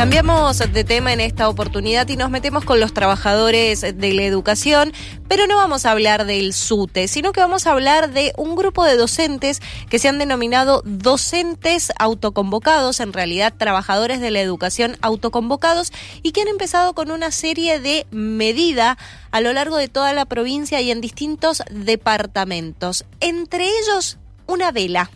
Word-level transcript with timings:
Cambiamos 0.00 0.56
de 0.56 0.82
tema 0.82 1.12
en 1.12 1.20
esta 1.20 1.46
oportunidad 1.50 2.08
y 2.08 2.16
nos 2.16 2.30
metemos 2.30 2.64
con 2.64 2.80
los 2.80 2.94
trabajadores 2.94 3.82
de 3.82 4.14
la 4.14 4.22
educación, 4.22 4.94
pero 5.28 5.46
no 5.46 5.56
vamos 5.56 5.84
a 5.84 5.90
hablar 5.90 6.24
del 6.24 6.54
SUTE, 6.54 7.06
sino 7.06 7.32
que 7.32 7.40
vamos 7.40 7.66
a 7.66 7.72
hablar 7.72 8.10
de 8.10 8.32
un 8.38 8.56
grupo 8.56 8.86
de 8.86 8.96
docentes 8.96 9.60
que 9.90 9.98
se 9.98 10.08
han 10.08 10.16
denominado 10.16 10.80
docentes 10.86 11.92
autoconvocados, 11.98 13.00
en 13.00 13.12
realidad 13.12 13.52
trabajadores 13.54 14.22
de 14.22 14.30
la 14.30 14.40
educación 14.40 14.96
autoconvocados, 15.02 15.92
y 16.22 16.32
que 16.32 16.40
han 16.40 16.48
empezado 16.48 16.94
con 16.94 17.10
una 17.10 17.30
serie 17.30 17.78
de 17.78 18.06
medidas 18.10 18.96
a 19.32 19.42
lo 19.42 19.52
largo 19.52 19.76
de 19.76 19.88
toda 19.88 20.14
la 20.14 20.24
provincia 20.24 20.80
y 20.80 20.90
en 20.90 21.02
distintos 21.02 21.62
departamentos. 21.70 23.04
Entre 23.20 23.66
ellos, 23.66 24.16
una 24.46 24.72
vela, 24.72 25.10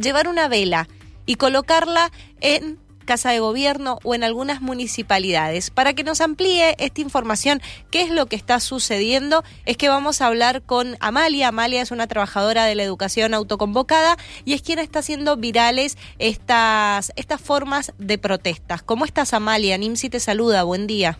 llevar 0.00 0.28
una 0.28 0.46
vela 0.46 0.86
y 1.26 1.34
colocarla 1.34 2.12
en 2.40 2.78
Casa 3.08 3.30
de 3.30 3.40
Gobierno 3.40 3.98
o 4.04 4.14
en 4.14 4.22
algunas 4.22 4.60
municipalidades. 4.60 5.70
Para 5.70 5.94
que 5.94 6.04
nos 6.04 6.20
amplíe 6.20 6.76
esta 6.78 7.00
información, 7.00 7.62
qué 7.90 8.02
es 8.02 8.10
lo 8.10 8.26
que 8.26 8.36
está 8.36 8.60
sucediendo, 8.60 9.44
es 9.64 9.78
que 9.78 9.88
vamos 9.88 10.20
a 10.20 10.26
hablar 10.26 10.60
con 10.60 10.96
Amalia. 11.00 11.48
Amalia 11.48 11.80
es 11.80 11.90
una 11.90 12.06
trabajadora 12.06 12.66
de 12.66 12.74
la 12.74 12.82
educación 12.82 13.32
autoconvocada 13.32 14.18
y 14.44 14.52
es 14.52 14.60
quien 14.60 14.78
está 14.78 14.98
haciendo 14.98 15.38
virales 15.38 15.96
estas, 16.18 17.10
estas 17.16 17.40
formas 17.40 17.94
de 17.96 18.18
protestas. 18.18 18.82
¿Cómo 18.82 19.06
estás, 19.06 19.32
Amalia? 19.32 19.78
Nimsi 19.78 20.10
te 20.10 20.20
saluda. 20.20 20.64
Buen 20.64 20.86
día. 20.86 21.18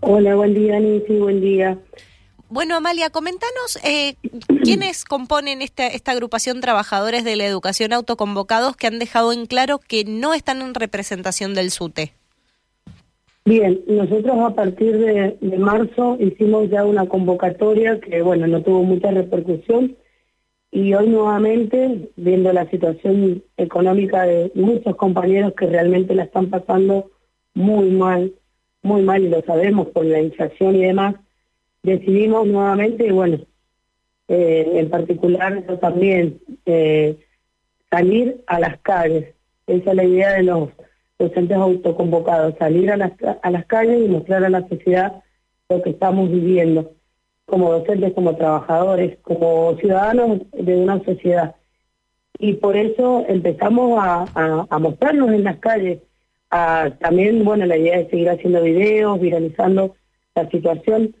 Hola, 0.00 0.34
buen 0.34 0.54
día, 0.54 0.80
Nimsi. 0.80 1.18
Buen 1.18 1.42
día. 1.42 1.78
Bueno, 2.52 2.76
Amalia, 2.76 3.08
comentanos 3.08 3.78
eh, 3.82 4.16
quiénes 4.62 5.06
componen 5.06 5.62
esta, 5.62 5.86
esta 5.86 6.12
agrupación 6.12 6.60
trabajadores 6.60 7.24
de 7.24 7.34
la 7.34 7.46
educación 7.46 7.94
autoconvocados 7.94 8.76
que 8.76 8.86
han 8.86 8.98
dejado 8.98 9.32
en 9.32 9.46
claro 9.46 9.78
que 9.78 10.04
no 10.04 10.34
están 10.34 10.60
en 10.60 10.74
representación 10.74 11.54
del 11.54 11.70
SUTE. 11.70 12.12
Bien, 13.46 13.80
nosotros 13.86 14.36
a 14.38 14.54
partir 14.54 14.98
de, 14.98 15.38
marzo 15.56 16.18
hicimos 16.20 16.68
ya 16.68 16.84
una 16.84 17.06
convocatoria 17.06 17.98
que, 18.00 18.20
bueno, 18.20 18.46
no 18.46 18.60
tuvo 18.60 18.82
mucha 18.82 19.10
repercusión 19.10 19.96
y 20.70 20.92
hoy 20.92 21.08
nuevamente, 21.08 22.10
viendo 22.16 22.52
la 22.52 22.68
situación 22.68 23.42
económica 23.56 24.24
de 24.24 24.52
muchos 24.54 24.94
compañeros 24.96 25.54
que 25.56 25.68
realmente 25.68 26.14
la 26.14 26.24
están 26.24 26.50
pasando 26.50 27.12
muy 27.54 27.88
mal, 27.92 28.30
muy 28.82 29.00
mal 29.00 29.24
y 29.24 29.30
lo 29.30 29.40
sabemos 29.40 29.88
por 29.88 30.04
la 30.04 30.20
inflación 30.20 30.76
y 30.76 30.82
demás, 30.82 31.14
decidimos 31.82 32.46
nuevamente, 32.46 33.06
y 33.06 33.10
bueno, 33.10 33.38
eh, 34.28 34.72
en 34.74 34.90
particular 34.90 35.62
también, 35.80 36.40
eh, 36.66 37.18
salir 37.90 38.42
a 38.46 38.60
las 38.60 38.78
calles. 38.80 39.34
Esa 39.66 39.90
es 39.90 39.96
la 39.96 40.04
idea 40.04 40.32
de 40.34 40.42
los 40.44 40.70
docentes 41.18 41.56
autoconvocados, 41.56 42.54
salir 42.58 42.90
a 42.90 42.96
las, 42.96 43.12
a 43.42 43.50
las 43.50 43.66
calles 43.66 44.04
y 44.04 44.08
mostrar 44.08 44.44
a 44.44 44.50
la 44.50 44.66
sociedad 44.68 45.22
lo 45.68 45.82
que 45.82 45.90
estamos 45.90 46.30
viviendo, 46.30 46.92
como 47.46 47.72
docentes, 47.72 48.12
como 48.14 48.36
trabajadores, 48.36 49.18
como 49.22 49.76
ciudadanos 49.78 50.40
de 50.52 50.76
una 50.76 51.02
sociedad. 51.04 51.54
Y 52.38 52.54
por 52.54 52.76
eso 52.76 53.24
empezamos 53.28 53.98
a, 54.02 54.24
a, 54.34 54.66
a 54.68 54.78
mostrarnos 54.78 55.30
en 55.30 55.44
las 55.44 55.58
calles. 55.58 56.00
A, 56.50 56.90
también, 57.00 57.44
bueno, 57.44 57.66
la 57.66 57.76
idea 57.76 58.00
es 58.00 58.10
seguir 58.10 58.30
haciendo 58.30 58.62
videos, 58.62 59.20
viralizando 59.20 59.94
la 60.34 60.48
situación 60.50 61.14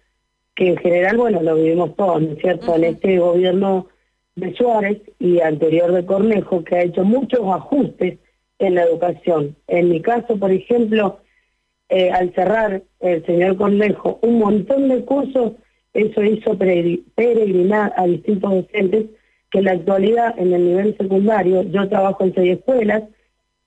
que 0.54 0.68
en 0.68 0.76
general, 0.76 1.16
bueno, 1.16 1.42
lo 1.42 1.56
vivimos 1.56 1.96
todos, 1.96 2.22
¿no 2.22 2.32
es 2.32 2.38
cierto? 2.38 2.74
En 2.76 2.84
este 2.84 3.18
gobierno 3.18 3.88
de 4.36 4.54
Suárez 4.54 4.98
y 5.18 5.40
anterior 5.40 5.92
de 5.92 6.04
Cornejo, 6.04 6.64
que 6.64 6.76
ha 6.76 6.82
hecho 6.82 7.04
muchos 7.04 7.40
ajustes 7.40 8.18
en 8.58 8.74
la 8.74 8.84
educación. 8.84 9.56
En 9.66 9.88
mi 9.88 10.00
caso, 10.00 10.38
por 10.38 10.50
ejemplo, 10.50 11.18
eh, 11.88 12.10
al 12.10 12.34
cerrar 12.34 12.82
el 13.00 13.24
señor 13.26 13.56
Cornejo 13.56 14.18
un 14.22 14.38
montón 14.38 14.88
de 14.88 15.04
cursos, 15.04 15.52
eso 15.92 16.22
hizo 16.22 16.56
peregrinar 16.56 17.92
a 17.96 18.06
distintos 18.06 18.50
docentes 18.50 19.06
que 19.50 19.58
en 19.58 19.64
la 19.66 19.72
actualidad 19.72 20.34
en 20.38 20.54
el 20.54 20.64
nivel 20.64 20.96
secundario, 20.96 21.62
yo 21.64 21.88
trabajo 21.88 22.24
en 22.24 22.34
seis 22.34 22.58
escuelas 22.58 23.02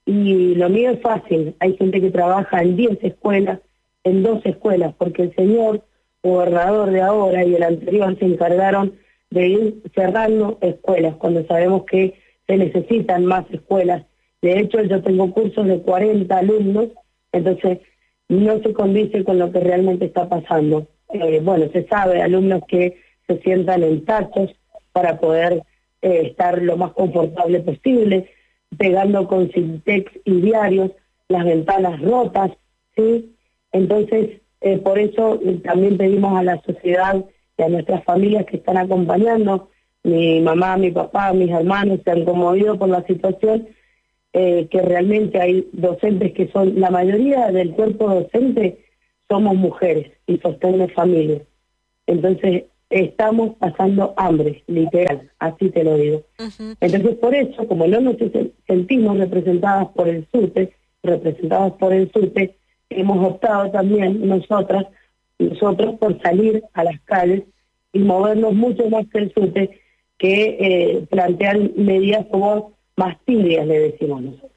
y 0.05 0.55
lo 0.55 0.69
mío 0.69 0.91
es 0.91 1.01
fácil. 1.01 1.55
Hay 1.59 1.77
gente 1.77 2.01
que 2.01 2.09
trabaja 2.09 2.61
en 2.61 2.75
diez 2.75 2.97
escuelas, 3.03 3.59
en 4.03 4.23
dos 4.23 4.43
escuelas, 4.45 4.95
porque 4.97 5.23
el 5.23 5.35
señor 5.35 5.83
gobernador 6.25 6.89
de 6.91 7.01
ahora 7.01 7.43
y 7.45 7.55
el 7.55 7.63
anterior 7.63 8.17
se 8.17 8.25
encargaron 8.25 8.95
de 9.29 9.47
ir 9.47 9.83
cerrando 9.93 10.57
escuelas 10.61 11.15
cuando 11.17 11.45
sabemos 11.45 11.83
que 11.85 12.19
se 12.47 12.57
necesitan 12.57 13.25
más 13.25 13.45
escuelas. 13.51 14.05
De 14.41 14.59
hecho, 14.59 14.81
yo 14.83 15.01
tengo 15.01 15.31
cursos 15.31 15.67
de 15.67 15.81
40 15.81 16.37
alumnos, 16.37 16.87
entonces 17.31 17.79
no 18.27 18.59
se 18.59 18.73
condice 18.73 19.23
con 19.23 19.37
lo 19.37 19.51
que 19.51 19.59
realmente 19.59 20.05
está 20.05 20.27
pasando. 20.27 20.87
Eh, 21.13 21.41
bueno, 21.43 21.67
se 21.71 21.87
sabe, 21.87 22.21
alumnos 22.21 22.63
que 22.67 22.97
se 23.27 23.39
sientan 23.41 23.83
en 23.83 24.03
tachos 24.05 24.55
para 24.93 25.19
poder 25.19 25.63
eh, 26.01 26.21
estar 26.29 26.61
lo 26.61 26.77
más 26.77 26.93
confortable 26.93 27.59
posible, 27.59 28.29
pegando 28.77 29.27
con 29.27 29.51
Sintex 29.51 30.11
y 30.25 30.41
diarios, 30.41 30.91
las 31.27 31.45
ventanas 31.45 32.01
rotas, 32.01 32.51
¿sí? 32.95 33.35
Entonces, 33.71 34.41
eh, 34.65 34.79
por 34.79 34.97
eso 34.97 35.39
eh, 35.45 35.59
también 35.63 35.95
pedimos 35.95 36.35
a 36.35 36.41
la 36.41 36.59
sociedad 36.63 37.23
y 37.55 37.61
a 37.61 37.69
nuestras 37.69 38.03
familias 38.03 38.47
que 38.47 38.57
están 38.57 38.77
acompañando, 38.77 39.69
mi 40.01 40.41
mamá, 40.41 40.75
mi 40.75 40.89
papá, 40.89 41.33
mis 41.33 41.51
hermanos 41.51 41.99
se 42.03 42.09
han 42.09 42.25
conmovido 42.25 42.75
por 42.75 42.89
la 42.89 43.05
situación, 43.05 43.67
eh, 44.33 44.67
que 44.71 44.81
realmente 44.81 45.39
hay 45.39 45.69
docentes 45.71 46.33
que 46.33 46.47
son, 46.47 46.79
la 46.79 46.89
mayoría 46.89 47.51
del 47.51 47.73
cuerpo 47.73 48.09
docente 48.09 48.83
somos 49.29 49.55
mujeres 49.55 50.11
y 50.25 50.39
sostenemos 50.39 50.91
familias. 50.93 51.43
Entonces, 52.07 52.63
estamos 52.89 53.57
pasando 53.59 54.15
hambre, 54.17 54.63
literal, 54.65 55.29
así 55.37 55.69
te 55.69 55.83
lo 55.83 55.95
digo. 55.95 56.23
Entonces, 56.81 57.15
por 57.17 57.35
eso, 57.35 57.67
como 57.67 57.85
no 57.85 58.01
nos 58.01 58.15
sentimos 58.65 59.19
representadas 59.19 59.89
por 59.89 60.07
el 60.07 60.25
SUTE, 60.31 60.73
representadas 61.03 61.73
por 61.73 61.93
el 61.93 62.11
SUTE, 62.11 62.55
hemos 62.89 63.25
optado 63.25 63.71
también 63.71 64.27
nosotras, 64.27 64.85
nosotros 65.39 65.95
por 65.99 66.21
salir 66.21 66.63
a 66.73 66.83
las 66.83 66.99
calles 67.01 67.43
y 67.93 67.99
movernos 67.99 68.53
mucho 68.53 68.89
más 68.89 69.05
que 69.11 69.19
el 69.19 69.33
SUTE, 69.33 69.81
que 70.17 70.57
eh, 70.59 71.07
plantear 71.09 71.57
medidas 71.75 72.25
como 72.31 72.77
más 72.95 73.17
tibias, 73.25 73.65
le 73.67 73.79
decimos 73.79 74.21
nosotros. 74.21 74.51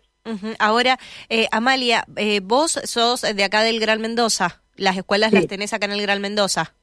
Ahora, 0.58 0.98
eh, 1.30 1.46
Amalia, 1.52 2.04
eh, 2.16 2.40
vos 2.42 2.78
sos 2.84 3.22
de 3.22 3.44
acá 3.44 3.62
del 3.62 3.80
Gran 3.80 4.00
Mendoza, 4.00 4.62
las 4.76 4.96
escuelas 4.96 5.32
las 5.32 5.46
tenés 5.46 5.72
acá 5.72 5.86
en 5.86 5.92
el 5.92 6.02
Gran 6.02 6.20
Mendoza. 6.20 6.74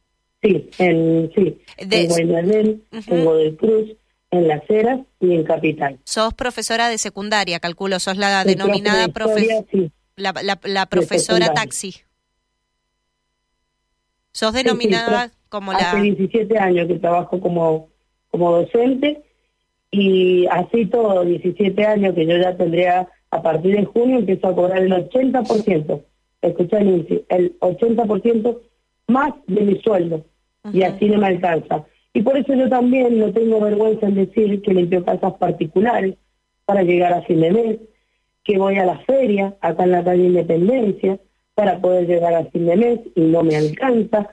Sí, 0.41 0.69
en, 0.79 1.31
sí, 1.35 1.61
en 1.78 2.07
Guaynabel, 2.07 2.84
en 2.91 3.55
Cruz, 3.55 3.91
en 4.31 4.47
Las 4.47 4.67
Heras 4.69 5.00
y 5.19 5.35
en 5.35 5.44
Capital. 5.44 6.00
Sos 6.05 6.34
profesora 6.34 6.89
de 6.89 6.97
secundaria, 6.97 7.59
calculo, 7.59 8.00
sos 8.00 8.17
la 8.17 8.44
denominada 8.44 9.07
profesora. 9.09 9.63
Sí 9.72 9.91
la, 10.15 10.33
la, 10.63 10.85
profesora 10.85 11.53
taxi. 11.53 11.95
¿Sos 14.31 14.53
denominada 14.53 15.31
como 15.49 15.73
la...? 15.73 15.91
Hace 15.91 16.01
17 16.01 16.57
años 16.57 16.87
que 16.87 16.99
trabajo 16.99 17.39
como, 17.39 17.89
como 18.31 18.51
docente 18.51 19.23
y 19.91 20.45
así 20.47 20.85
todo, 20.87 21.23
17 21.23 21.85
años 21.85 22.15
que 22.15 22.25
yo 22.25 22.37
ya 22.37 22.55
tendría, 22.57 23.07
a 23.31 23.41
partir 23.41 23.75
de 23.75 23.85
junio 23.85 24.19
empiezo 24.19 24.47
a 24.47 24.55
cobrar 24.55 24.79
el 24.79 24.91
80%, 24.91 26.03
escucha 26.41 26.79
el 26.79 27.59
80% 27.59 28.59
más 29.07 29.33
de 29.47 29.61
mi 29.61 29.81
sueldo 29.81 30.25
y 30.73 30.83
así 30.83 31.07
no 31.07 31.19
me 31.19 31.27
alcanza. 31.27 31.85
Y 32.13 32.21
por 32.21 32.37
eso 32.37 32.53
yo 32.53 32.69
también 32.69 33.19
no 33.19 33.31
tengo 33.31 33.59
vergüenza 33.59 34.07
en 34.07 34.15
decir 34.15 34.61
que 34.61 34.73
limpio 34.73 35.03
casas 35.03 35.33
particulares 35.33 36.15
para 36.65 36.81
llegar 36.81 37.13
a 37.13 37.21
fin 37.23 37.41
de 37.41 37.51
mes, 37.51 37.79
que 38.45 38.57
voy 38.57 38.78
a 38.78 38.85
la 38.85 39.00
feria, 39.00 39.56
acá 39.59 39.83
en 39.83 39.91
la 39.91 40.03
calle 40.03 40.23
Independencia, 40.23 41.19
para 41.56 41.79
poder 41.79 42.08
llegar 42.08 42.34
a 42.34 42.46
fin 42.46 42.67
de 42.67 42.75
mes 42.78 42.99
y 43.16 43.22
no 43.22 43.43
me 43.43 43.55
alcanza, 43.55 44.29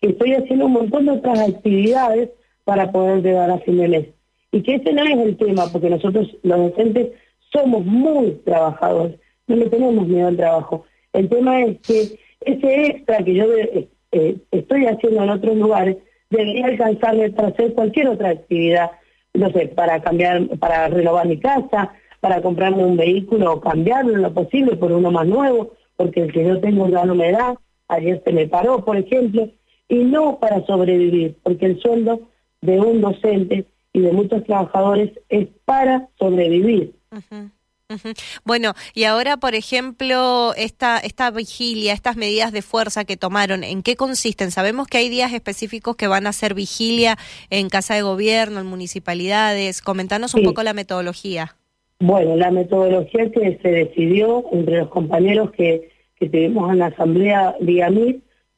que 0.00 0.10
estoy 0.10 0.34
haciendo 0.34 0.66
un 0.66 0.72
montón 0.72 1.06
de 1.06 1.12
otras 1.12 1.40
actividades 1.40 2.30
para 2.64 2.92
poder 2.92 3.22
llegar 3.22 3.50
a 3.50 3.58
fin 3.58 3.78
de 3.78 3.88
mes. 3.88 4.06
Y 4.52 4.62
que 4.62 4.76
ese 4.76 4.92
no 4.92 5.02
es 5.04 5.18
el 5.18 5.36
tema, 5.36 5.66
porque 5.72 5.90
nosotros 5.90 6.28
los 6.42 6.58
docentes 6.70 7.08
somos 7.52 7.84
muy 7.84 8.32
trabajadores, 8.44 9.18
no 9.48 9.56
le 9.56 9.68
tenemos 9.68 10.06
miedo 10.06 10.28
al 10.28 10.36
trabajo. 10.36 10.84
El 11.12 11.28
tema 11.28 11.62
es 11.62 11.78
que 11.80 12.18
ese 12.42 12.86
extra 12.86 13.24
que 13.24 13.34
yo 13.34 13.52
eh, 13.52 13.88
eh, 14.12 14.36
estoy 14.52 14.86
haciendo 14.86 15.24
en 15.24 15.30
otros 15.30 15.56
lugares 15.56 15.96
debería 16.30 16.66
alcanzarme 16.66 17.30
para 17.30 17.48
hacer 17.48 17.74
cualquier 17.74 18.08
otra 18.08 18.30
actividad, 18.30 18.90
no 19.34 19.50
sé, 19.50 19.68
para 19.68 20.00
cambiar, 20.00 20.46
para 20.58 20.88
renovar 20.88 21.26
mi 21.26 21.38
casa, 21.40 21.92
para 22.20 22.42
comprarme 22.42 22.84
un 22.84 22.96
vehículo 22.96 23.52
o 23.52 23.60
cambiarlo 23.60 24.14
en 24.14 24.22
lo 24.22 24.34
posible 24.34 24.76
por 24.76 24.92
uno 24.92 25.10
más 25.10 25.26
nuevo, 25.26 25.72
porque 25.96 26.22
el 26.22 26.32
que 26.32 26.44
yo 26.44 26.60
tengo 26.60 26.88
ya 26.88 27.04
no 27.04 27.14
me 27.14 27.32
da, 27.32 27.54
ayer 27.88 28.22
se 28.24 28.32
me 28.32 28.46
paró, 28.46 28.84
por 28.84 28.96
ejemplo, 28.96 29.48
y 29.88 29.98
no 29.98 30.38
para 30.38 30.64
sobrevivir, 30.66 31.36
porque 31.42 31.66
el 31.66 31.80
sueldo 31.80 32.20
de 32.60 32.80
un 32.80 33.00
docente 33.00 33.66
y 33.92 34.00
de 34.00 34.12
muchos 34.12 34.44
trabajadores 34.44 35.12
es 35.28 35.48
para 35.64 36.08
sobrevivir. 36.18 36.94
Bueno, 38.44 38.74
y 38.92 39.04
ahora, 39.04 39.38
por 39.38 39.54
ejemplo, 39.54 40.52
esta, 40.56 40.98
esta 40.98 41.30
vigilia, 41.30 41.94
estas 41.94 42.16
medidas 42.16 42.52
de 42.52 42.60
fuerza 42.60 43.06
que 43.06 43.16
tomaron, 43.16 43.64
¿en 43.64 43.82
qué 43.82 43.96
consisten? 43.96 44.50
Sabemos 44.50 44.86
que 44.88 44.98
hay 44.98 45.08
días 45.08 45.32
específicos 45.32 45.96
que 45.96 46.06
van 46.06 46.26
a 46.26 46.30
hacer 46.30 46.52
vigilia 46.52 47.16
en 47.48 47.70
Casa 47.70 47.94
de 47.94 48.02
Gobierno, 48.02 48.60
en 48.60 48.66
municipalidades. 48.66 49.80
Comentanos 49.80 50.34
un 50.34 50.42
poco 50.42 50.62
la 50.62 50.74
metodología. 50.74 51.56
Bueno, 52.00 52.36
la 52.36 52.50
metodología 52.50 53.30
que 53.30 53.58
se 53.60 53.70
decidió 53.70 54.44
entre 54.52 54.78
los 54.78 54.88
compañeros 54.88 55.50
que, 55.52 55.90
que 56.16 56.28
tuvimos 56.28 56.72
en 56.72 56.78
la 56.78 56.86
asamblea 56.86 57.56
vía 57.60 57.90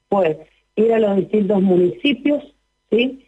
fue 0.09 0.47
ir 0.77 0.93
a 0.93 0.99
los 0.99 1.17
distintos 1.17 1.63
municipios, 1.63 2.43
¿sí? 2.91 3.27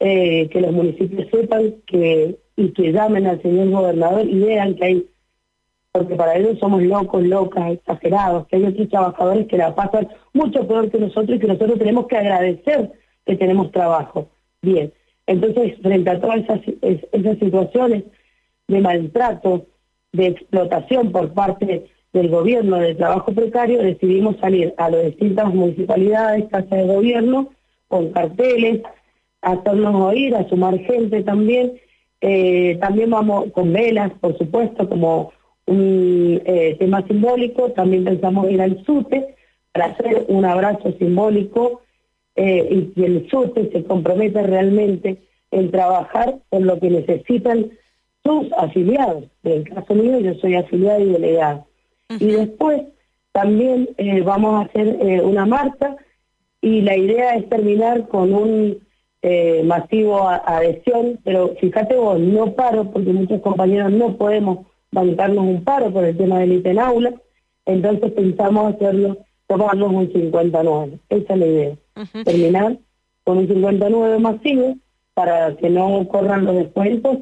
Eh, 0.00 0.48
que 0.48 0.60
los 0.60 0.72
municipios 0.72 1.28
sepan 1.30 1.76
que 1.86 2.36
y 2.56 2.70
que 2.72 2.92
llamen 2.92 3.26
al 3.26 3.40
señor 3.40 3.70
gobernador 3.70 4.26
y 4.26 4.38
vean 4.40 4.74
que 4.74 4.84
hay 4.84 5.06
porque 5.92 6.16
para 6.16 6.36
ellos 6.36 6.58
somos 6.58 6.82
locos, 6.82 7.22
locas, 7.22 7.72
exagerados, 7.72 8.46
que 8.48 8.56
hay 8.56 8.64
otros 8.64 8.88
trabajadores 8.88 9.46
que 9.46 9.58
la 9.58 9.74
pasan 9.74 10.08
mucho 10.32 10.66
peor 10.66 10.90
que 10.90 10.98
nosotros 10.98 11.36
y 11.36 11.38
que 11.38 11.46
nosotros 11.46 11.78
tenemos 11.78 12.06
que 12.06 12.16
agradecer 12.16 12.92
que 13.26 13.36
tenemos 13.36 13.70
trabajo. 13.72 14.30
Bien, 14.62 14.90
entonces 15.26 15.78
frente 15.82 16.10
a 16.10 16.20
todas 16.20 16.38
esas, 16.38 16.60
esas 17.12 17.38
situaciones 17.38 18.04
de 18.68 18.80
maltrato, 18.80 19.66
de 20.12 20.28
explotación 20.28 21.12
por 21.12 21.32
parte 21.32 21.86
del 22.12 22.28
gobierno 22.28 22.76
de 22.76 22.94
trabajo 22.94 23.32
precario, 23.32 23.82
decidimos 23.82 24.36
salir 24.38 24.74
a 24.76 24.90
las 24.90 25.04
distintas 25.06 25.52
municipalidades, 25.54 26.44
casas 26.50 26.70
de 26.70 26.86
gobierno, 26.86 27.50
con 27.88 28.10
carteles, 28.12 28.82
hacernos 29.40 29.94
oír, 29.94 30.34
a 30.34 30.48
sumar 30.48 30.78
gente 30.80 31.22
también. 31.22 31.80
Eh, 32.20 32.78
también 32.80 33.10
vamos 33.10 33.50
con 33.52 33.72
velas, 33.72 34.12
por 34.20 34.36
supuesto, 34.38 34.88
como 34.88 35.32
un 35.66 36.40
eh, 36.44 36.76
tema 36.78 37.06
simbólico, 37.06 37.70
también 37.72 38.04
pensamos 38.04 38.50
ir 38.50 38.60
al 38.60 38.84
SUTE 38.84 39.34
para 39.72 39.86
hacer 39.86 40.26
un 40.28 40.44
abrazo 40.44 40.92
simbólico 40.98 41.82
eh, 42.36 42.66
y 42.70 42.82
que 42.94 43.06
el 43.06 43.28
SUTE 43.30 43.70
se 43.72 43.84
comprometa 43.84 44.42
realmente 44.42 45.18
en 45.50 45.70
trabajar 45.70 46.38
con 46.48 46.66
lo 46.66 46.78
que 46.78 46.90
necesitan 46.90 47.70
sus 48.24 48.52
afiliados. 48.54 49.24
En 49.44 49.52
el 49.52 49.68
caso 49.68 49.94
mío, 49.94 50.20
yo 50.20 50.34
soy 50.34 50.54
afiliada 50.56 51.00
y 51.00 51.06
delegada. 51.06 51.66
Y 52.08 52.26
después 52.26 52.82
también 53.32 53.88
eh, 53.96 54.20
vamos 54.20 54.54
a 54.54 54.66
hacer 54.66 55.22
una 55.24 55.46
marcha 55.46 55.96
y 56.60 56.82
la 56.82 56.96
idea 56.96 57.36
es 57.36 57.48
terminar 57.48 58.08
con 58.08 58.32
un 58.32 58.78
masivo 59.64 60.28
adhesión, 60.28 61.20
pero 61.22 61.54
fíjate 61.60 61.94
vos, 61.94 62.18
no 62.18 62.54
paro 62.54 62.90
porque 62.90 63.12
muchos 63.12 63.40
compañeros 63.40 63.92
no 63.92 64.16
podemos 64.16 64.66
bancarnos 64.90 65.44
un 65.44 65.64
paro 65.64 65.92
por 65.92 66.04
el 66.04 66.16
tema 66.16 66.40
del 66.40 66.54
ITEN 66.54 66.78
aula, 66.78 67.14
entonces 67.66 68.12
pensamos 68.12 68.74
hacerlo, 68.74 69.18
tomarnos 69.46 69.92
un 69.92 70.12
59. 70.12 70.98
Esa 71.08 71.32
es 71.32 71.38
la 71.38 71.46
idea. 71.46 71.76
Terminar 72.24 72.78
con 73.24 73.38
un 73.38 73.48
59 73.48 74.18
masivo 74.18 74.76
para 75.14 75.56
que 75.56 75.70
no 75.70 76.06
corran 76.08 76.44
los 76.44 76.56
descuentos 76.56 77.18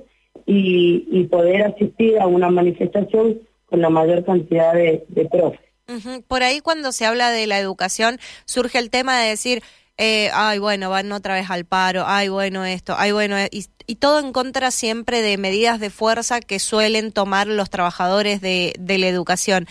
y, 0.50 1.06
y 1.12 1.24
poder 1.28 1.62
asistir 1.62 2.18
a 2.18 2.26
una 2.26 2.50
manifestación 2.50 3.40
con 3.66 3.80
la 3.80 3.88
mayor 3.88 4.24
cantidad 4.24 4.74
de, 4.74 5.04
de 5.08 5.24
profes. 5.26 5.60
Por 6.26 6.42
ahí 6.42 6.60
cuando 6.60 6.92
se 6.92 7.06
habla 7.06 7.30
de 7.30 7.46
la 7.46 7.58
educación 7.58 8.18
surge 8.46 8.78
el 8.78 8.90
tema 8.90 9.20
de 9.20 9.28
decir, 9.28 9.62
eh, 9.96 10.30
ay, 10.32 10.58
bueno, 10.58 10.90
van 10.90 11.12
otra 11.12 11.34
vez 11.34 11.50
al 11.50 11.64
paro, 11.66 12.04
ay, 12.06 12.28
bueno, 12.28 12.64
esto, 12.64 12.94
ay, 12.96 13.12
bueno, 13.12 13.36
y, 13.50 13.66
y, 13.86 13.96
todo 13.96 14.18
en 14.18 14.32
contra 14.32 14.70
siempre 14.70 15.20
de 15.20 15.36
medidas 15.36 15.78
de 15.78 15.90
fuerza 15.90 16.40
que 16.40 16.58
suelen 16.58 17.12
tomar 17.12 17.46
los 17.46 17.70
trabajadores 17.70 18.40
de, 18.40 18.72
de 18.78 18.98
la 18.98 19.08
educación. 19.08 19.66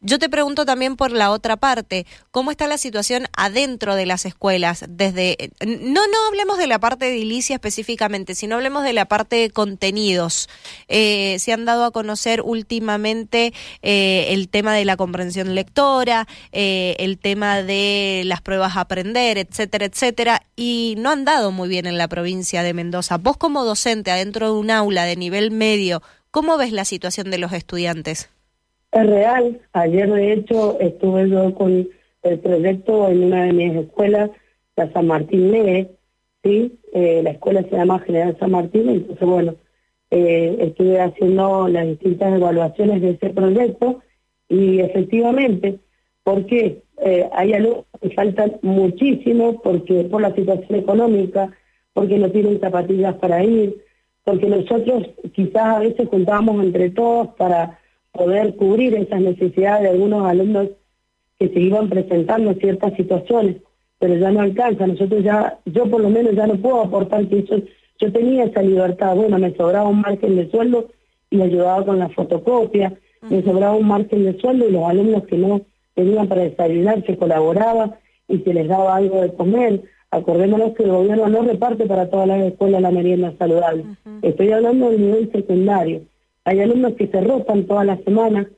Yo 0.00 0.20
te 0.20 0.28
pregunto 0.28 0.64
también 0.64 0.94
por 0.94 1.10
la 1.10 1.32
otra 1.32 1.56
parte, 1.56 2.06
¿cómo 2.30 2.52
está 2.52 2.68
la 2.68 2.78
situación 2.78 3.26
adentro 3.36 3.96
de 3.96 4.06
las 4.06 4.26
escuelas? 4.26 4.84
Desde 4.88 5.50
no 5.66 6.06
no 6.06 6.26
hablemos 6.28 6.56
de 6.56 6.68
la 6.68 6.78
parte 6.78 7.06
de 7.06 7.16
edilicia 7.16 7.56
específicamente, 7.56 8.36
sino 8.36 8.54
hablemos 8.54 8.84
de 8.84 8.92
la 8.92 9.06
parte 9.06 9.34
de 9.34 9.50
contenidos. 9.50 10.48
Eh, 10.86 11.36
se 11.40 11.52
han 11.52 11.64
dado 11.64 11.84
a 11.84 11.90
conocer 11.90 12.42
últimamente 12.42 13.52
eh, 13.82 14.26
el 14.30 14.48
tema 14.48 14.72
de 14.72 14.84
la 14.84 14.96
comprensión 14.96 15.56
lectora, 15.56 16.28
eh, 16.52 16.94
el 17.00 17.18
tema 17.18 17.64
de 17.64 18.22
las 18.24 18.40
pruebas 18.40 18.76
a 18.76 18.82
aprender, 18.82 19.36
etcétera, 19.36 19.86
etcétera, 19.86 20.46
y 20.54 20.94
no 20.98 21.10
han 21.10 21.24
dado 21.24 21.50
muy 21.50 21.68
bien 21.68 21.86
en 21.86 21.98
la 21.98 22.06
provincia 22.06 22.62
de 22.62 22.72
Mendoza. 22.72 23.16
Vos 23.16 23.36
como 23.36 23.64
docente 23.64 24.12
adentro 24.12 24.52
de 24.52 24.60
un 24.60 24.70
aula 24.70 25.06
de 25.06 25.16
nivel 25.16 25.50
medio, 25.50 26.04
¿cómo 26.30 26.56
ves 26.56 26.70
la 26.70 26.84
situación 26.84 27.32
de 27.32 27.38
los 27.38 27.52
estudiantes? 27.52 28.30
Es 28.92 29.06
real. 29.06 29.60
Ayer, 29.72 30.10
de 30.10 30.32
hecho, 30.32 30.78
estuve 30.80 31.28
yo 31.28 31.54
con 31.54 31.88
el 32.22 32.38
proyecto 32.38 33.08
en 33.08 33.24
una 33.24 33.44
de 33.44 33.52
mis 33.52 33.74
escuelas, 33.76 34.30
la 34.76 34.90
San 34.92 35.06
Martín 35.06 35.52
Lee, 35.52 35.88
¿sí? 36.42 36.78
Eh, 36.92 37.20
la 37.22 37.30
escuela 37.30 37.62
se 37.62 37.76
llama 37.76 37.98
General 38.00 38.36
San 38.38 38.52
Martín, 38.52 38.88
entonces, 38.88 39.28
bueno, 39.28 39.56
eh, 40.10 40.56
estuve 40.60 41.00
haciendo 41.00 41.68
las 41.68 41.86
distintas 41.86 42.34
evaluaciones 42.34 43.02
de 43.02 43.10
ese 43.10 43.30
proyecto 43.30 44.00
y 44.48 44.80
efectivamente, 44.80 45.78
porque 46.22 46.82
eh, 47.02 47.28
hay 47.32 47.52
algo 47.52 47.84
que 48.00 48.10
faltan 48.10 48.58
muchísimo, 48.62 49.60
porque 49.60 50.04
por 50.04 50.22
la 50.22 50.34
situación 50.34 50.78
económica, 50.78 51.52
porque 51.92 52.16
no 52.16 52.30
tienen 52.30 52.60
zapatillas 52.60 53.16
para 53.16 53.44
ir, 53.44 53.84
porque 54.24 54.46
nosotros 54.46 55.08
quizás 55.32 55.76
a 55.76 55.78
veces 55.80 56.08
contábamos 56.08 56.64
entre 56.64 56.90
todos 56.90 57.28
para 57.36 57.77
poder 58.18 58.54
cubrir 58.56 58.94
esas 58.94 59.20
necesidades 59.20 59.84
de 59.84 59.88
algunos 59.90 60.26
alumnos 60.26 60.68
que 61.38 61.48
se 61.48 61.60
iban 61.60 61.88
presentando 61.88 62.50
en 62.50 62.58
ciertas 62.58 62.94
situaciones, 62.94 63.56
pero 63.98 64.16
ya 64.16 64.30
no 64.30 64.40
alcanza. 64.40 64.86
Nosotros 64.86 65.22
ya, 65.22 65.58
yo 65.64 65.88
por 65.88 66.00
lo 66.00 66.10
menos 66.10 66.34
ya 66.34 66.46
no 66.46 66.56
puedo 66.56 66.82
aportar 66.82 67.26
que 67.28 67.38
eso, 67.38 67.62
yo 68.00 68.12
tenía 68.12 68.44
esa 68.44 68.62
libertad, 68.62 69.14
bueno, 69.14 69.38
me 69.38 69.54
sobraba 69.54 69.88
un 69.88 70.00
margen 70.00 70.36
de 70.36 70.50
sueldo 70.50 70.88
y 71.30 71.40
ayudaba 71.40 71.84
con 71.84 71.98
la 71.98 72.08
fotocopia, 72.08 72.92
me 73.22 73.42
sobraba 73.42 73.74
un 73.76 73.86
margen 73.86 74.24
de 74.24 74.38
sueldo 74.38 74.68
y 74.68 74.72
los 74.72 74.84
alumnos 74.84 75.24
que 75.24 75.36
no 75.36 75.62
tenían 75.94 76.28
para 76.28 76.42
desayunar 76.42 77.04
se 77.06 77.16
colaboraba 77.16 77.98
y 78.28 78.38
se 78.38 78.54
les 78.54 78.68
daba 78.68 78.96
algo 78.96 79.20
de 79.22 79.32
comer. 79.32 79.82
Acordémonos 80.10 80.74
que 80.74 80.84
el 80.84 80.90
gobierno 80.90 81.28
no 81.28 81.42
reparte 81.42 81.86
para 81.86 82.08
todas 82.08 82.28
las 82.28 82.40
escuelas 82.40 82.80
la 82.80 82.90
merienda 82.90 83.34
saludable. 83.38 83.84
Estoy 84.22 84.52
hablando 84.52 84.90
del 84.90 85.00
nivel 85.00 85.32
secundario. 85.32 86.02
Hay 86.48 86.60
alumnos 86.60 86.94
que 86.94 87.08
se 87.08 87.20
rotan 87.20 87.66
toda 87.66 87.84
la 87.84 87.98
semana, 87.98 88.48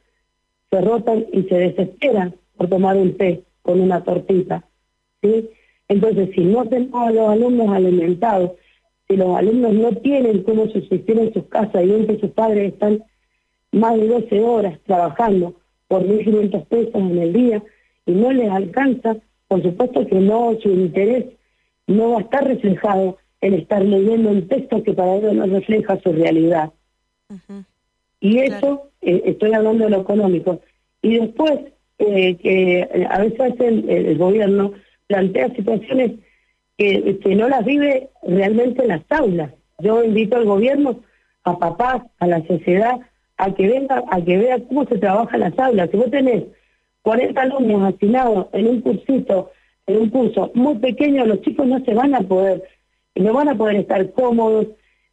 se 0.71 0.81
rotan 0.81 1.27
y 1.33 1.43
se 1.43 1.57
desesperan 1.57 2.37
por 2.57 2.69
tomar 2.69 2.97
un 2.97 3.17
té 3.17 3.43
con 3.63 3.81
una 3.81 4.05
tortita. 4.05 4.65
¿sí? 5.21 5.51
Entonces, 5.89 6.31
si 6.33 6.45
no 6.45 6.65
tenemos 6.67 7.09
a 7.09 7.11
los 7.11 7.29
alumnos 7.29 7.69
alimentados, 7.69 8.53
si 9.09 9.17
los 9.17 9.37
alumnos 9.37 9.73
no 9.73 9.91
tienen 9.97 10.45
cómo 10.45 10.69
subsistir 10.69 11.19
en 11.19 11.33
sus 11.33 11.47
casas 11.47 11.83
y 11.83 11.89
ven 11.89 12.07
que 12.07 12.21
sus 12.21 12.31
padres 12.31 12.75
están 12.75 13.03
más 13.73 13.97
de 13.97 14.07
12 14.07 14.41
horas 14.41 14.79
trabajando 14.87 15.57
por 15.89 16.05
1.500 16.05 16.67
pesos 16.67 16.95
en 16.95 17.19
el 17.19 17.33
día 17.33 17.61
y 18.07 18.13
no 18.13 18.31
les 18.31 18.51
alcanza, 18.51 19.17
por 19.49 19.65
supuesto 19.65 20.07
que 20.07 20.21
no, 20.21 20.57
su 20.63 20.69
interés 20.71 21.25
no 21.89 22.11
va 22.11 22.19
a 22.19 22.23
estar 22.23 22.47
reflejado 22.47 23.19
en 23.41 23.55
estar 23.55 23.85
leyendo 23.85 24.31
un 24.31 24.47
texto 24.47 24.81
que 24.85 24.93
para 24.93 25.17
ellos 25.17 25.35
no 25.35 25.47
refleja 25.47 25.99
su 26.01 26.13
realidad. 26.13 26.71
Y 28.21 28.39
eso, 28.39 28.91
eh, 29.01 29.23
estoy 29.27 29.55
hablando 29.55 29.85
de 29.85 29.91
lo 29.91 30.01
económico. 30.03 30.61
Y 31.03 31.17
después, 31.19 31.59
eh, 31.99 32.37
que 32.37 32.81
eh, 32.81 33.07
a 33.09 33.19
veces 33.21 33.55
el, 33.61 34.19
gobierno 34.19 34.73
plantea 35.07 35.55
situaciones 35.55 36.13
que, 36.77 37.19
que 37.19 37.35
no 37.35 37.49
las 37.49 37.65
vive 37.65 38.11
realmente 38.23 38.83
en 38.83 38.89
las 38.89 39.03
aulas. 39.11 39.53
Yo 39.79 40.05
invito 40.05 40.37
al 40.37 40.45
gobierno, 40.45 41.01
a 41.45 41.59
papás, 41.59 42.03
a 42.19 42.27
la 42.27 42.47
sociedad, 42.47 43.01
a 43.39 43.55
que 43.55 43.67
venga, 43.67 44.05
a 44.11 44.23
que 44.23 44.37
vea 44.37 44.59
cómo 44.69 44.85
se 44.85 44.99
trabaja 44.99 45.37
en 45.37 45.41
las 45.41 45.59
aulas. 45.59 45.89
Si 45.91 45.97
vos 45.97 46.11
tenés 46.11 46.45
40 47.03 47.41
alumnos 47.41 47.95
asignados 47.95 48.47
en 48.53 48.67
un 48.69 48.81
cursito, 48.83 49.51
en 49.87 49.97
un 49.97 50.11
curso 50.11 50.51
muy 50.55 50.77
pequeño, 50.77 51.25
los 51.25 51.41
chicos 51.41 51.67
no 51.67 51.83
se 51.85 51.95
van 51.95 52.15
a 52.15 52.21
poder, 52.21 52.63
no 53.15 53.33
van 53.33 53.49
a 53.49 53.55
poder 53.57 53.77
estar 53.77 54.11
cómodos, 54.13 54.67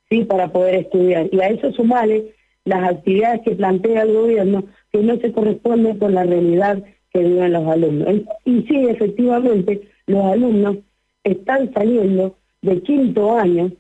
sí, 0.10 0.26
para 0.26 0.50
poder 0.50 0.76
estudiar. 0.76 1.30
Y 1.32 1.40
a 1.40 1.48
eso 1.48 1.72
sumale 1.72 2.36
las 2.68 2.90
actividades 2.90 3.42
que 3.42 3.56
plantea 3.56 4.04
el 4.04 4.14
gobierno 4.14 4.66
que 4.92 5.00
no 5.00 5.18
se 5.18 5.32
corresponden 5.32 5.98
con 5.98 6.14
la 6.14 6.24
realidad 6.24 6.84
que 7.14 7.20
viven 7.20 7.54
los 7.54 7.66
alumnos. 7.66 8.10
Y 8.44 8.62
sí, 8.64 8.86
efectivamente, 8.90 9.88
los 10.06 10.26
alumnos 10.26 10.78
están 11.24 11.74
saliendo 11.74 12.36
de 12.62 12.82
quinto 12.82 13.38
año 13.38 13.72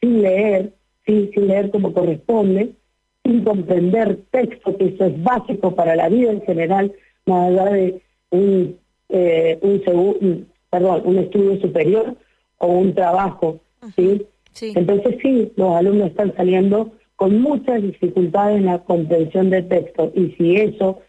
sin 0.00 0.22
leer, 0.22 0.72
sin, 1.04 1.30
sin 1.32 1.48
leer 1.48 1.70
como 1.70 1.92
corresponde, 1.92 2.70
sin 3.24 3.42
comprender 3.42 4.20
texto, 4.30 4.76
que 4.76 4.86
eso 4.86 5.06
es 5.06 5.22
básico 5.22 5.74
para 5.74 5.96
la 5.96 6.08
vida 6.08 6.30
en 6.30 6.42
general, 6.42 6.92
más 7.26 7.48
allá 7.50 7.64
de 7.72 8.02
un, 8.30 8.76
eh, 9.08 9.58
un, 9.60 10.46
perdón, 10.70 11.02
un 11.04 11.18
estudio 11.18 11.60
superior 11.60 12.16
o 12.58 12.68
un 12.68 12.94
trabajo. 12.94 13.60
¿sí? 13.96 14.24
sí. 14.52 14.72
Entonces 14.76 15.16
sí, 15.20 15.52
los 15.56 15.74
alumnos 15.74 16.10
están 16.10 16.32
saliendo 16.36 16.92
con 17.20 17.38
muchas 17.38 17.82
dificultades 17.82 18.56
en 18.56 18.64
la 18.64 18.78
comprensión 18.78 19.50
de 19.50 19.60
texto. 19.60 20.10
Y 20.14 20.30
si 20.38 20.56
eso 20.56 21.00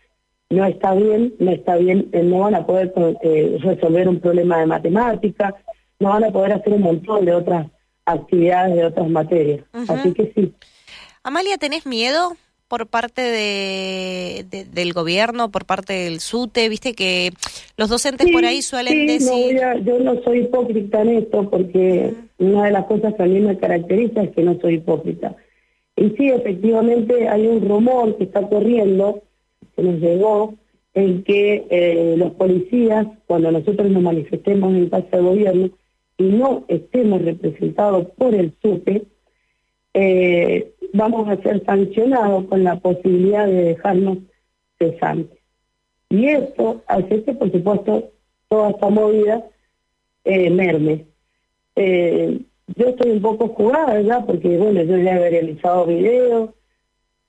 no 0.49 0.65
está 0.65 0.93
bien, 0.93 1.33
no 1.39 1.51
está 1.51 1.77
bien, 1.77 2.09
eh, 2.11 2.21
no 2.21 2.39
van 2.39 2.53
a 2.53 2.65
poder 2.65 2.93
eh, 3.23 3.57
resolver 3.61 4.09
un 4.09 4.19
problema 4.19 4.59
de 4.59 4.65
matemática, 4.65 5.55
no 6.01 6.09
van 6.09 6.25
a 6.25 6.31
poder 6.31 6.51
hacer 6.51 6.73
un 6.73 6.81
montón 6.81 7.23
de 7.23 7.33
otras 7.33 7.67
actividades 8.03 8.75
de 8.75 8.85
otras 8.87 9.09
materias. 9.09 9.61
Así 9.87 10.13
que 10.13 10.33
sí. 10.35 10.53
Amalia, 11.23 11.57
¿tenés 11.57 11.85
miedo 11.85 12.35
por 12.67 12.87
parte 12.87 13.21
de, 13.21 14.65
del 14.69 14.91
gobierno, 14.91 15.49
por 15.49 15.63
parte 15.63 15.93
del 15.93 16.19
SUTE? 16.19 16.67
Viste 16.67 16.91
que 16.91 17.31
los 17.77 17.87
docentes 17.87 18.29
por 18.33 18.43
ahí 18.43 18.61
suelen 18.61 19.07
decir... 19.07 19.61
yo 19.85 19.99
no 19.99 20.21
soy 20.23 20.39
hipócrita 20.39 21.03
en 21.03 21.19
esto 21.19 21.49
porque 21.49 22.13
una 22.37 22.65
de 22.65 22.71
las 22.71 22.83
cosas 22.83 23.13
que 23.13 23.23
a 23.23 23.27
mí 23.27 23.39
me 23.39 23.57
caracteriza 23.57 24.23
es 24.23 24.31
que 24.31 24.43
no 24.43 24.59
soy 24.59 24.73
hipócrita. 24.73 25.37
Y 25.95 26.09
sí, 26.11 26.29
efectivamente 26.29 27.27
hay 27.27 27.47
un 27.47 27.67
rumor 27.67 28.17
que 28.17 28.23
está 28.23 28.47
corriendo, 28.47 29.21
que 29.75 29.83
nos 29.83 29.99
llegó, 29.99 30.55
en 30.93 31.23
que 31.23 31.65
eh, 31.69 32.15
los 32.17 32.31
policías, 32.33 33.07
cuando 33.27 33.51
nosotros 33.51 33.89
nos 33.89 34.03
manifestemos 34.03 34.73
en 34.73 34.89
casa 34.89 35.17
de 35.17 35.23
gobierno 35.23 35.69
y 36.17 36.23
no 36.23 36.65
estemos 36.67 37.21
representados 37.21 38.07
por 38.17 38.35
el 38.35 38.53
SUTE, 38.61 39.03
eh, 39.93 40.73
vamos 40.93 41.29
a 41.29 41.41
ser 41.41 41.63
sancionados 41.65 42.45
con 42.45 42.63
la 42.63 42.79
posibilidad 42.79 43.47
de 43.47 43.63
dejarnos 43.63 44.17
cesantes. 44.77 45.39
Y 46.09 46.27
esto 46.27 46.81
hace 46.87 47.23
que, 47.23 47.33
por 47.33 47.51
supuesto, 47.51 48.11
toda 48.49 48.71
esta 48.71 48.89
movida 48.89 49.45
eh, 50.25 50.49
merme. 50.49 51.05
Yo 52.75 52.87
estoy 52.87 53.11
un 53.11 53.21
poco 53.21 53.49
jugada 53.49 53.99
ya, 54.01 54.21
porque, 54.25 54.57
bueno, 54.57 54.81
yo 54.83 54.97
ya 54.97 55.13
he 55.15 55.29
realizado 55.29 55.85
videos, 55.85 56.49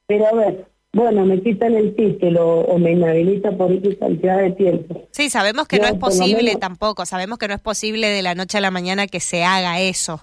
pero 0.06 0.26
a 0.26 0.32
ver, 0.32 0.66
bueno, 0.92 1.24
me 1.24 1.40
quitan 1.40 1.74
el 1.74 1.94
título 1.94 2.60
o 2.60 2.78
me 2.78 2.92
inhabilita 2.92 3.50
por 3.52 3.72
X 3.72 3.96
cantidad 3.98 4.38
de 4.38 4.50
tiempo. 4.52 5.08
Sí, 5.10 5.30
sabemos 5.30 5.66
que 5.66 5.78
no 5.78 5.86
es 5.86 5.94
posible 5.94 6.56
tampoco, 6.56 7.06
sabemos 7.06 7.38
que 7.38 7.48
no 7.48 7.54
es 7.54 7.60
posible 7.60 8.08
de 8.08 8.22
la 8.22 8.34
noche 8.34 8.58
a 8.58 8.60
la 8.60 8.70
mañana 8.70 9.06
que 9.06 9.20
se 9.20 9.42
haga 9.42 9.80
eso. 9.80 10.20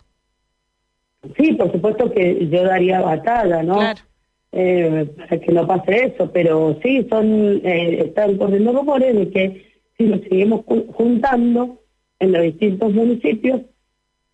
Sí, 1.38 1.54
por 1.54 1.72
supuesto 1.72 2.12
que 2.12 2.48
yo 2.48 2.64
daría 2.64 3.02
batalla, 3.02 3.64
¿no? 3.64 3.80
Eh, 4.52 5.08
para 5.18 5.40
que 5.40 5.52
no 5.52 5.68
pase 5.68 6.06
eso, 6.06 6.32
pero 6.32 6.80
sí, 6.82 7.06
son 7.10 7.62
eh, 7.64 8.06
están 8.06 8.38
corriendo 8.38 8.72
rumores 8.72 9.16
de 9.16 9.30
que 9.30 9.70
si 9.98 10.06
nos 10.06 10.22
seguimos 10.22 10.66
juntando 10.94 11.82
en 12.20 12.32
los 12.32 12.44
distintos 12.44 12.94
municipios, 12.94 13.62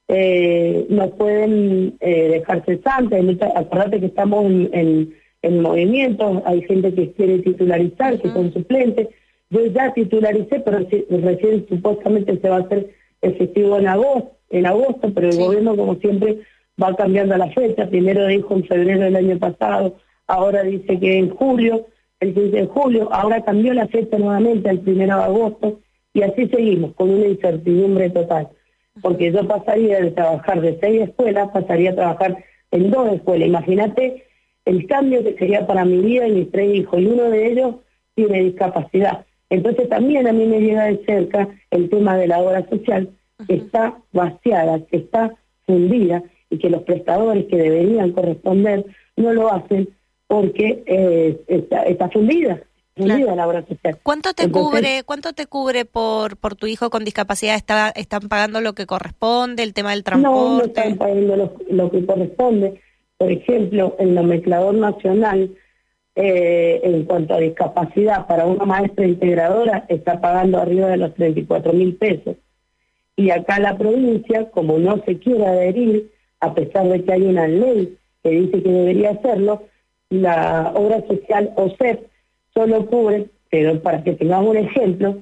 eh, 0.08 0.86
nos 0.90 1.12
pueden 1.12 1.98
eh, 2.00 2.30
dejar 2.30 2.64
cesantes. 2.66 3.24
Acordate 3.56 4.00
que 4.00 4.08
estamos 4.08 4.46
en, 4.46 5.14
en, 5.42 5.62
movimiento, 5.62 6.42
hay 6.46 6.62
gente 6.64 6.94
que 6.94 7.12
quiere 7.14 7.40
titularizar, 7.40 8.20
que 8.20 8.30
son 8.30 8.54
suplentes. 8.54 9.08
Yo 9.50 9.66
ya 9.68 9.94
titularicé, 9.94 10.60
pero 10.60 10.80
recién 10.80 11.66
supuestamente 11.70 12.40
se 12.40 12.50
va 12.50 12.58
a 12.58 12.62
hacer 12.62 12.90
efectivo 13.22 13.78
en 13.78 13.88
agosto, 13.88 14.32
en 14.50 14.66
agosto 14.66 15.12
pero 15.14 15.30
el 15.30 15.38
gobierno, 15.38 15.76
como 15.76 15.96
siempre, 15.96 16.40
va 16.82 16.96
cambiando 16.96 17.38
la 17.38 17.50
fecha, 17.52 17.88
primero 17.88 18.28
dijo 18.28 18.54
en 18.54 18.66
febrero 18.66 19.02
del 19.02 19.16
año 19.16 19.38
pasado, 19.38 19.96
ahora 20.28 20.64
dice 20.64 21.00
que 21.00 21.18
en 21.18 21.30
julio, 21.30 21.88
el 22.20 22.34
15 22.34 22.58
de 22.58 22.66
julio, 22.66 23.10
ahora 23.12 23.44
cambió 23.44 23.74
la 23.74 23.88
fecha 23.88 24.18
nuevamente 24.18 24.70
al 24.70 24.80
primero 24.80 25.18
de 25.18 25.24
agosto, 25.24 25.80
y 26.14 26.22
así 26.22 26.48
seguimos, 26.48 26.94
con 26.96 27.10
una 27.10 27.28
incertidumbre 27.28 28.10
total, 28.10 28.50
porque 29.02 29.32
yo 29.32 29.48
pasaría 29.48 30.02
de 30.02 30.12
trabajar 30.12 30.62
de 30.62 30.78
seis 30.80 31.10
escuelas, 31.10 31.50
pasaría 31.52 31.92
a 31.92 31.96
trabajar 31.96 32.44
en 32.72 32.92
dos 32.92 33.12
escuelas, 33.12 33.48
imagínate 33.48 34.24
el 34.66 34.88
cambio 34.88 35.24
que 35.24 35.36
sería 35.36 35.68
para 35.68 35.86
mi 35.86 35.98
vida 35.98 36.28
y 36.28 36.32
mis 36.32 36.52
tres 36.52 36.75
hijos, 36.75 37.00
y 37.00 37.06
uno 37.06 37.30
de 37.30 37.52
ellos 37.52 37.75
tiene 38.16 38.42
discapacidad. 38.44 39.25
Entonces 39.50 39.88
también 39.90 40.28
a 40.28 40.34
mí 40.34 40.46
me 40.46 40.60
llega 40.60 40.86
de 40.86 41.06
cerca 41.06 41.48
el 41.70 41.90
tema 41.90 42.18
de 42.18 42.28
la 42.28 42.40
obra 42.42 42.68
social, 42.68 43.10
que 43.48 43.56
está 43.56 43.98
vaciada, 44.12 44.80
que 44.88 44.98
está 44.98 45.36
fundida, 45.68 46.24
y 46.50 46.58
que 46.58 46.70
los 46.70 46.84
prestadores 46.84 47.46
que 47.46 47.58
deberían 47.58 48.12
corresponder 48.12 48.86
no 49.16 49.34
lo 49.34 49.52
hacen 49.52 49.90
porque 50.28 50.84
eh, 50.86 51.40
está, 51.48 52.10
fundida. 52.10 52.62
Social. 52.96 54.00
¿Cuánto 54.02 54.34
te 54.34 54.50
cubre, 54.50 55.04
cuánto 55.06 55.34
te 55.34 55.48
cubre 55.48 55.86
por 55.86 56.38
por 56.38 56.56
tu 56.56 56.68
hijo 56.68 56.90
con 56.90 57.04
discapacidad? 57.04 57.56
¿Está, 57.56 57.90
¿Están 57.90 58.30
pagando 58.30 58.62
lo 58.62 58.74
que 58.74 58.86
corresponde, 58.86 59.64
el 59.64 59.74
tema 59.74 59.92
del 59.92 60.04
transporte? 60.04 60.40
No, 60.40 60.58
no 60.58 60.64
están 60.64 60.98
pagando 60.98 61.58
lo, 61.70 61.92
que 61.92 62.06
corresponde. 62.06 62.82
Por 63.18 63.32
ejemplo, 63.32 63.96
el 64.00 64.14
nomenclador 64.14 64.75
nacional, 64.75 65.56
eh, 66.16 66.82
en 66.84 67.04
cuanto 67.06 67.34
a 67.34 67.40
discapacidad, 67.40 68.28
para 68.28 68.46
una 68.46 68.66
maestra 68.66 69.06
integradora 69.06 69.86
está 69.90 70.22
pagando 70.22 70.60
arriba 70.60 70.88
de 70.88 70.98
los 70.98 71.14
34 71.16 71.74
mil 71.74 71.96
pesos. 71.96 72.38
Y 73.18 73.30
acá 73.30 73.60
la 73.60 73.78
provincia, 73.78 74.50
como 74.52 74.78
no 74.78 75.02
se 75.06 75.20
quiere 75.20 75.46
adherir 75.46 76.12
a 76.42 76.54
pesar 76.54 76.88
de 76.88 77.04
que 77.04 77.14
hay 77.14 77.24
una 77.24 77.48
ley 77.48 77.98
que 78.24 78.30
dice 78.30 78.62
que 78.62 78.70
debería 78.70 79.12
hacerlo, 79.12 79.64
la 80.10 80.72
obra 80.75 81.02
social 81.08 81.52
OSEP 81.56 82.08
solo 82.56 82.86
cubre, 82.88 83.28
pero 83.50 83.82
para 83.82 84.04
que 84.04 84.14
tengamos 84.14 84.52
un 84.52 84.58
ejemplo, 84.58 85.18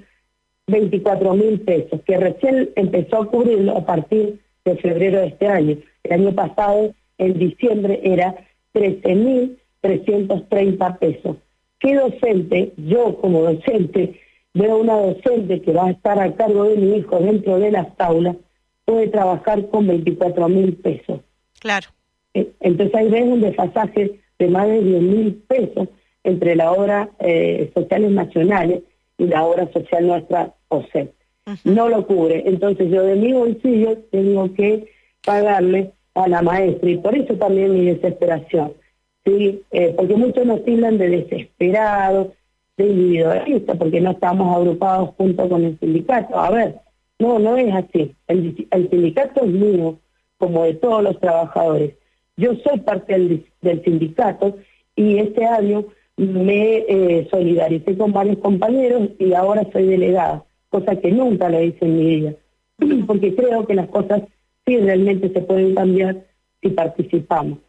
24 0.68 1.34
mil 1.34 1.60
pesos, 1.62 2.00
que 2.06 2.18
recién 2.18 2.70
empezó 2.76 3.24
a 3.24 3.28
cubrirlo 3.28 3.78
a 3.78 3.86
partir 3.86 4.40
de 4.64 4.78
febrero 4.78 5.20
de 5.20 5.28
este 5.28 5.48
año. 5.48 5.78
El 6.04 6.14
año 6.14 6.34
pasado, 6.34 6.94
en 7.18 7.38
diciembre, 7.38 8.00
era 8.04 8.36
13 8.72 9.16
mil 9.16 9.60
330 9.82 10.98
pesos. 10.98 11.38
¿Qué 11.80 11.96
docente, 11.96 12.72
yo 12.78 13.18
como 13.18 13.42
docente, 13.42 14.20
veo 14.54 14.78
una 14.78 14.96
docente 14.96 15.62
que 15.62 15.74
va 15.74 15.88
a 15.88 15.92
estar 15.92 16.18
a 16.20 16.34
cargo 16.36 16.64
de 16.64 16.78
mi 16.78 16.98
hijo 16.98 17.20
dentro 17.20 17.60
de 17.60 17.72
las 17.72 17.88
aulas, 17.98 18.38
puede 18.86 19.10
trabajar 19.10 19.68
con 19.68 19.88
24 19.88 20.48
mil 20.48 20.76
pesos. 20.78 21.20
Claro. 21.60 21.90
Eh, 22.34 22.50
entonces 22.62 22.96
ahí 22.96 23.10
ves 23.10 23.24
un 23.24 23.42
desfasaje 23.42 24.22
de 24.40 24.48
más 24.48 24.68
de 24.68 24.82
10 24.82 25.02
mil 25.02 25.34
pesos 25.48 25.90
entre 26.24 26.56
la 26.56 26.72
obra 26.72 27.10
eh, 27.20 27.72
sociales 27.74 28.12
nacionales 28.12 28.82
y 29.18 29.26
la 29.26 29.44
obra 29.44 29.72
social 29.72 30.08
nuestra 30.08 30.54
OSEP. 30.70 31.14
No 31.66 31.90
lo 31.90 32.06
cubre. 32.08 32.44
Entonces 32.46 32.90
yo 32.90 33.04
de 33.04 33.16
mi 33.16 33.34
bolsillo 33.34 33.98
tengo 34.12 34.54
que 34.54 34.88
pagarle 35.26 35.92
a 36.16 36.28
la 36.28 36.42
maestra 36.42 36.90
y 36.90 36.98
por 36.98 37.16
eso 37.18 37.34
también 37.36 37.74
mi 37.74 37.86
desesperación. 37.86 38.74
¿sí? 39.26 39.62
Eh, 39.72 39.94
porque 39.96 40.16
muchos 40.16 40.46
nos 40.46 40.64
tildan 40.64 40.98
de 40.98 41.10
desesperados, 41.10 42.30
de 42.78 42.88
individualistas, 42.88 43.78
porque 43.78 44.02
no 44.02 44.12
estamos 44.12 44.56
agrupados 44.56 45.12
junto 45.18 45.48
con 45.50 45.64
el 45.64 45.80
sindicato. 45.80 46.40
A 46.40 46.50
ver, 46.50 46.76
no, 47.20 47.40
no 47.40 47.58
es 47.58 47.74
así. 47.74 48.16
El, 48.28 48.56
sindicato 48.90 49.44
es 49.44 49.52
mío, 49.52 49.98
como 50.38 50.64
de 50.64 50.74
todos 50.76 51.04
los 51.04 51.20
trabajadores. 51.20 51.94
Yo 52.36 52.56
soy 52.56 52.80
parte 52.80 53.14
del, 53.62 53.84
sindicato 53.84 54.58
y 54.96 55.20
este 55.20 55.46
año 55.46 55.86
me 56.18 56.78
eh, 56.88 57.28
solidaricé 57.30 57.98
con 57.98 58.12
varios 58.12 58.38
compañeros 58.38 59.10
y 59.20 59.34
ahora 59.34 59.68
soy 59.72 59.88
delegada, 59.88 60.44
cosa 60.70 60.96
que 60.96 61.12
nunca 61.12 61.50
lo 61.50 61.62
hice 61.62 61.86
en 61.86 61.98
mi 61.98 62.06
vida, 62.06 62.34
porque 63.08 63.36
creo 63.36 63.66
que 63.66 63.74
las 63.74 63.88
cosas 63.90 64.24
sí 64.66 64.78
realmente 64.78 65.30
se 65.32 65.42
pueden 65.42 65.76
cambiar 65.76 66.26
si 66.62 66.70
participamos. 66.70 67.60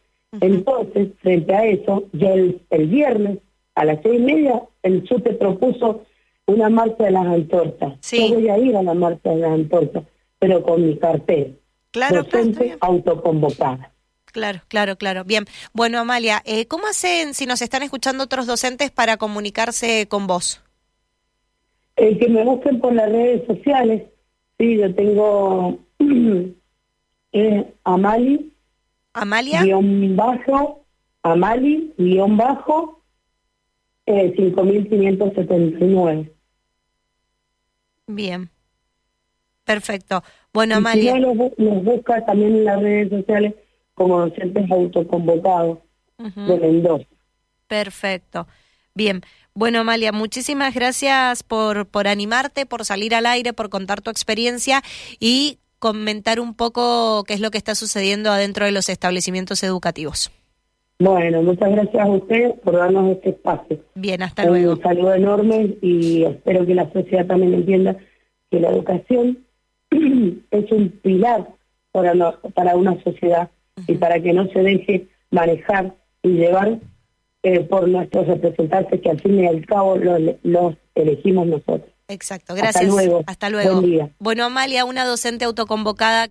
Entonces, 0.40 1.08
frente 1.20 1.54
a 1.54 1.64
eso, 1.66 2.04
yo 2.12 2.28
el, 2.34 2.86
viernes 2.88 3.38
a 3.76 3.84
las 3.84 4.00
seis 4.02 4.20
y 4.20 4.22
media, 4.22 4.62
el 4.82 5.06
SUTE 5.06 5.34
propuso 5.34 6.02
una 6.46 6.68
marcha 6.68 7.04
de 7.04 7.10
las 7.12 7.26
antorchas. 7.26 7.94
Yo 8.10 8.34
voy 8.34 8.48
a 8.48 8.58
ir 8.58 8.76
a 8.76 8.82
la 8.82 8.94
marcha 8.94 9.30
de 9.30 9.36
las 9.36 9.52
antorchas, 9.52 10.02
pero 10.38 10.62
con 10.62 10.84
mi 10.86 10.96
cartel. 10.96 11.58
Claro, 11.92 12.24
docente 12.24 12.76
autoconvocada. 12.80 13.93
Claro, 14.34 14.62
claro, 14.66 14.96
claro. 14.96 15.22
Bien. 15.22 15.44
Bueno, 15.72 16.00
Amalia, 16.00 16.42
eh, 16.44 16.66
¿cómo 16.66 16.88
hacen 16.88 17.34
si 17.34 17.46
nos 17.46 17.62
están 17.62 17.84
escuchando 17.84 18.24
otros 18.24 18.48
docentes 18.48 18.90
para 18.90 19.16
comunicarse 19.16 20.08
con 20.08 20.26
vos? 20.26 20.60
Eh, 21.94 22.18
que 22.18 22.28
me 22.28 22.42
busquen 22.42 22.80
por 22.80 22.92
las 22.92 23.08
redes 23.12 23.46
sociales. 23.46 24.02
Sí, 24.58 24.76
yo 24.76 24.92
tengo 24.92 25.78
eh, 27.32 27.74
Amali. 27.84 28.52
Amalia. 29.12 29.62
Guión 29.62 30.16
bajo, 30.16 30.84
Amali, 31.22 31.94
guion 31.96 32.36
bajo, 32.36 33.04
eh, 34.06 34.34
5579. 34.36 36.32
Bien. 38.08 38.50
Perfecto. 39.62 40.24
Bueno, 40.52 40.74
Amalia. 40.74 41.14
Si 41.14 41.20
no, 41.20 41.34
nos, 41.56 41.84
busca 41.84 42.26
también 42.26 42.56
en 42.56 42.64
las 42.64 42.82
redes 42.82 43.10
sociales 43.10 43.54
como 43.94 44.20
docentes 44.20 44.70
autoconvocados 44.70 45.78
de 46.18 46.58
Mendoza. 46.58 47.06
Perfecto. 47.66 48.46
Bien. 48.94 49.22
Bueno, 49.54 49.80
Amalia, 49.80 50.10
muchísimas 50.12 50.74
gracias 50.74 51.42
por, 51.42 51.86
por 51.86 52.08
animarte, 52.08 52.66
por 52.66 52.84
salir 52.84 53.14
al 53.14 53.26
aire, 53.26 53.52
por 53.52 53.70
contar 53.70 54.00
tu 54.00 54.10
experiencia 54.10 54.82
y 55.20 55.58
comentar 55.78 56.40
un 56.40 56.54
poco 56.54 57.24
qué 57.24 57.34
es 57.34 57.40
lo 57.40 57.50
que 57.50 57.58
está 57.58 57.74
sucediendo 57.74 58.30
adentro 58.30 58.64
de 58.64 58.72
los 58.72 58.88
establecimientos 58.88 59.62
educativos. 59.62 60.32
Bueno, 60.98 61.42
muchas 61.42 61.70
gracias 61.70 62.02
a 62.02 62.08
usted 62.08 62.54
por 62.64 62.76
darnos 62.76 63.10
este 63.16 63.30
espacio. 63.30 63.78
Bien, 63.94 64.22
hasta 64.22 64.44
luego. 64.46 64.72
Un 64.72 64.82
saludo 64.82 65.14
enorme 65.14 65.76
y 65.82 66.24
espero 66.24 66.64
que 66.64 66.74
la 66.74 66.90
sociedad 66.92 67.26
también 67.26 67.54
entienda 67.54 67.96
que 68.50 68.60
la 68.60 68.70
educación 68.70 69.44
es 69.90 70.72
un 70.72 70.88
pilar 71.02 71.48
para, 71.92 72.14
para 72.54 72.76
una 72.76 73.02
sociedad 73.02 73.50
y 73.86 73.94
para 73.94 74.20
que 74.20 74.32
no 74.32 74.46
se 74.48 74.60
deje 74.60 75.08
manejar 75.30 75.94
y 76.22 76.28
llevar 76.30 76.78
eh, 77.42 77.60
por 77.60 77.88
nuestros 77.88 78.26
representantes 78.26 79.00
que 79.00 79.10
al 79.10 79.20
fin 79.20 79.38
y 79.40 79.46
al 79.46 79.66
cabo 79.66 79.96
los, 79.96 80.74
elegimos 80.94 81.46
nosotros. 81.46 81.90
Exacto, 82.08 82.54
gracias. 82.54 82.76
Hasta 82.76 82.86
luego. 82.86 83.24
Hasta 83.26 83.50
luego. 83.50 83.82
Bueno, 84.18 84.44
Amalia, 84.44 84.84
una 84.84 85.04
docente 85.04 85.44
autoconvocada. 85.44 86.28